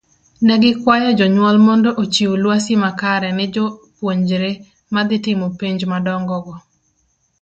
[0.45, 3.65] Negikwayo jonyuol mondo ochiw lwasi makare ne jo
[3.97, 4.51] puonjre
[4.93, 6.55] madhii timo penj madongo go.